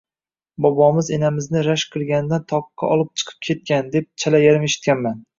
—Bobomiz 0.65 1.09
enamizni 1.17 1.61
rashk 1.67 1.91
qilganidan 1.95 2.45
toqqa 2.53 2.89
olib 2.95 3.11
chiqib 3.23 3.35
ketgan, 3.49 3.91
deb 3.97 4.09
chala-yarim 4.25 4.65
eshitganman. 4.69 5.21